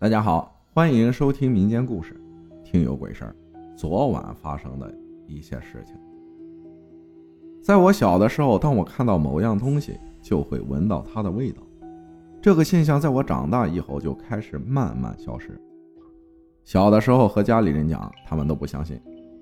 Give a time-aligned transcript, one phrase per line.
[0.00, 2.18] 大家好，欢迎收听民间故事，
[2.64, 3.36] 听有鬼事儿。
[3.76, 4.90] 昨晚发生的
[5.26, 5.94] 一些事情，
[7.62, 11.60] 在我小的时候，当我看到某样东西，就会闻到它的味道。
[12.40, 15.60] 这个现象在我长大以后就开始慢慢消失。
[16.64, 18.98] 小的时候和家里人讲，他们都不相信，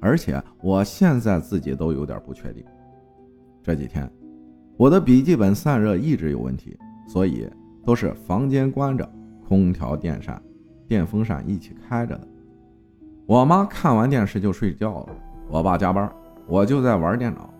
[0.00, 2.64] 而且我现在自己都有点不确定。
[3.62, 4.12] 这几天，
[4.76, 6.76] 我的笔记本散热一直有问题，
[7.06, 7.48] 所以
[7.84, 9.08] 都是房间关着。
[9.50, 10.40] 空调、电扇、
[10.86, 12.28] 电风扇一起开着的。
[13.26, 15.08] 我妈看完电视就睡觉了，
[15.48, 16.08] 我爸加班，
[16.46, 17.52] 我就在玩电脑。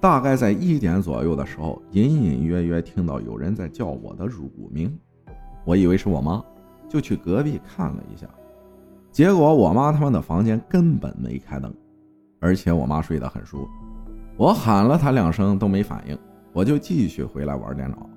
[0.00, 4.96] 大概在一点左右的时候，隐隐约约听到有人在叫我的乳名，
[5.64, 6.40] 我以为是我妈，
[6.88, 8.28] 就去隔壁看了一下。
[9.10, 11.74] 结果我妈他们的房间根本没开灯，
[12.38, 13.68] 而且我妈睡得很熟。
[14.36, 16.16] 我喊了她两声都没反应，
[16.52, 18.08] 我就继续回来玩电脑。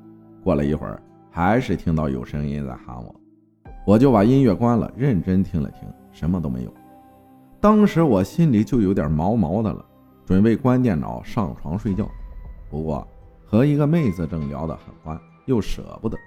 [0.44, 1.02] 过了一会儿。
[1.36, 3.14] 还是听到有声音在喊我，
[3.86, 5.82] 我就把音乐关了，认真听了听，
[6.14, 6.74] 什么都没有。
[7.60, 9.86] 当时我心里就有点毛毛的了，
[10.26, 12.10] 准备关电脑上床睡觉。
[12.70, 13.06] 不过
[13.44, 16.18] 和一个妹子正聊得很欢，又舍不得。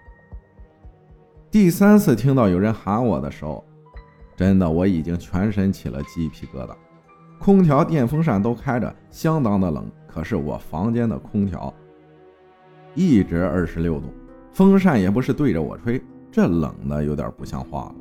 [1.51, 3.65] 第三次听到有人喊我的时候，
[4.37, 6.77] 真的我已经全身起了鸡皮疙瘩。
[7.39, 11.73] 空调、电风扇都开着，相当的冷，可是我房间的空调
[12.95, 14.13] 一直二十六度。
[14.59, 17.95] 风扇也不是对着我吹，这冷的有点不像话了。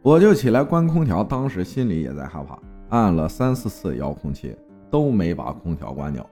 [0.00, 4.56] 我就起来关空调，当时心里也在害怕，按了三四次遥控器
[4.90, 6.26] 都没把空调关掉。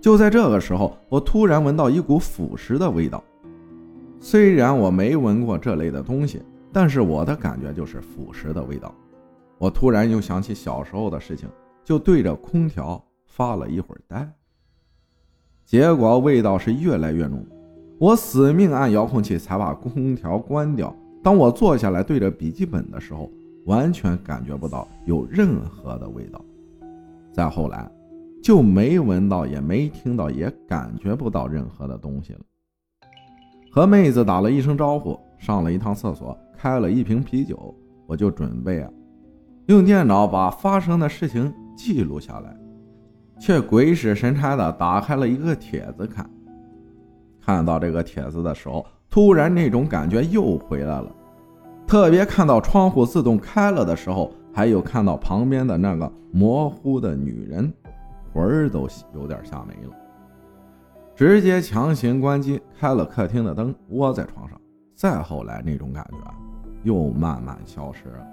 [0.00, 3.20] 就在这个时候，我突然闻到一股腐蚀的味道。
[4.20, 6.40] 虽然我没闻过这类的东西，
[6.72, 8.94] 但是我的感觉就是腐蚀的味道。
[9.58, 11.48] 我突然又想起小时候的事情，
[11.82, 14.32] 就对着空调发了一会儿呆，
[15.64, 17.44] 结果味道是越来越浓。
[18.02, 20.92] 我死命按遥控器才把空调关掉。
[21.22, 23.30] 当我坐下来对着笔记本的时候，
[23.64, 26.44] 完全感觉不到有任何的味道。
[27.32, 27.88] 再后来，
[28.42, 32.40] 就没闻到，也没听到，也感觉不到任何的东西了。
[33.70, 37.72] 和妹子打了一声招呼，上了一趟厕所，开了一瓶啤酒，
[38.08, 38.90] 我就准备啊，
[39.66, 42.52] 用电脑把发生的事情记录下来，
[43.38, 46.28] 却鬼使神差的打开了一个帖子看。
[47.44, 51.06] 看到这个帖子的时候，突然那种感觉又回来了。
[51.86, 57.72] 特别看到窗户自动开了的时候，还有看到旁边的那个模糊的女人，
[58.32, 59.94] 魂儿都有点吓没了。
[61.14, 64.58] 直接强行关机，开了客厅的灯，窝在床上。
[64.94, 66.16] 再后来，那种感觉
[66.84, 68.26] 又慢慢消失了。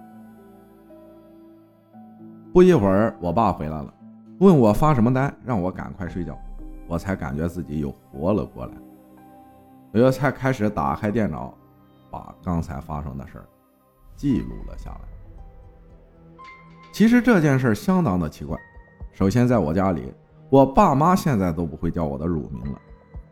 [2.53, 3.93] 不一会儿，我爸回来了，
[4.39, 6.37] 问我发什么呆，让我赶快睡觉。
[6.87, 8.71] 我才感觉自己又活了过来。
[9.91, 11.53] 我才开始打开电脑，
[12.11, 13.45] 把刚才发生的事儿
[14.15, 15.01] 记录了下来。
[16.91, 18.57] 其实这件事相当的奇怪。
[19.11, 20.13] 首先，在我家里，
[20.49, 22.79] 我爸妈现在都不会叫我的乳名了。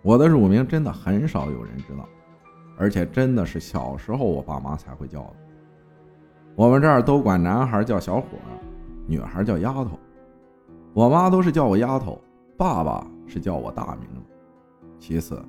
[0.01, 2.07] 我的乳名真的很少有人知道，
[2.77, 5.35] 而且真的是小时候我爸妈才会叫的。
[6.55, 8.27] 我们这儿都管男孩叫小伙，
[9.05, 9.99] 女孩叫丫头。
[10.93, 12.19] 我妈都是叫我丫头，
[12.57, 14.07] 爸爸是叫我大名。
[14.99, 15.39] 其次。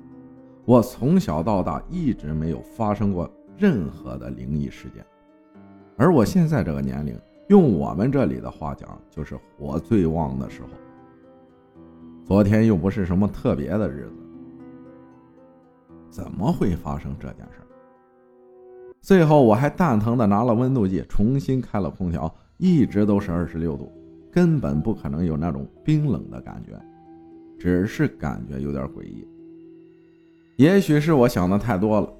[0.69, 5.03] 我从小到大一直没有发生过任何的灵异事件，
[5.97, 10.67] 而我现在这个年龄，用我们这里的话讲，就是火最旺的时候。
[12.23, 14.13] 昨天又不是什么特别的日子，
[16.11, 17.61] 怎么会发生这件事？
[19.01, 23.91] 最后我还蛋疼的拿了温度计重新开了空调，一直都是二十六度，
[24.31, 26.79] 根本不可能有那种冰冷的感觉，
[27.57, 29.27] 只是感觉有点诡异。
[30.59, 32.13] 也许是我想的太多了，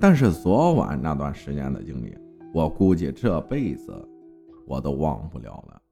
[0.00, 2.16] 但是昨晚那段时间的经历，
[2.54, 3.92] 我估计这辈子
[4.66, 5.82] 我都忘不了了。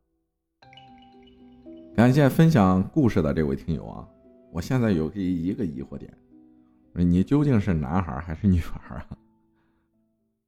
[1.95, 4.09] 感谢分享故事的这位听友啊，
[4.51, 6.11] 我现在有一一个疑惑点，
[6.95, 9.07] 你究竟是男孩还是女孩啊？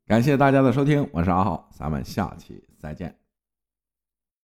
[0.06, 3.21] 感谢大家的收听，我是阿浩，咱们下期再见。